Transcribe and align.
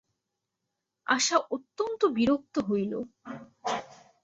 আশা 1.07 1.37
অত্যন্ত 1.51 2.01
বিরক্ত 2.15 2.55
হইল। 2.59 2.93